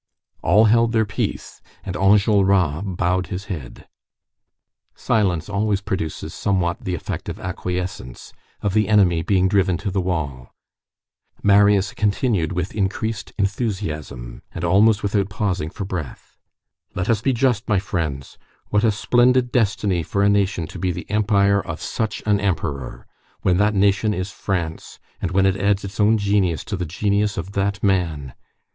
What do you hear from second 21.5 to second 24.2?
of such an Emperor, when that nation